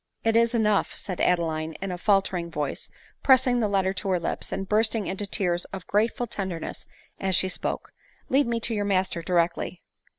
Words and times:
"It 0.23 0.35
is 0.35 0.55
enough," 0.55 0.97
said 0.97 1.21
Adeline 1.21 1.73
in 1.73 1.91
a 1.91 1.97
faltering 1.99 2.49
voice, 2.49 2.89
pressing 3.21 3.59
the 3.59 3.67
letter 3.67 3.93
to 3.93 4.09
her 4.09 4.19
lips, 4.19 4.51
and 4.51 4.67
bursting 4.67 5.05
into 5.05 5.27
tears 5.27 5.65
of 5.65 5.85
grateful 5.85 6.25
tenderness 6.25 6.87
as 7.19 7.35
she 7.35 7.47
spoke;" 7.49 7.91
Lead 8.27 8.47
me 8.47 8.59
to 8.61 8.73
your 8.73 8.83
master 8.83 9.21
directly." 9.21 9.83